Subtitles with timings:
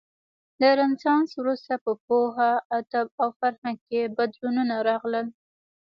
[0.61, 5.27] له رنسانس وروسته په پوهه، ادب او فرهنګ کې بدلونونه راغلل.